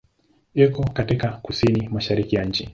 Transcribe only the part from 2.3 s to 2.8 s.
ya nchi.